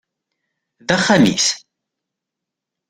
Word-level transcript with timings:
D 0.87 0.87
axxam-is. 0.95 1.47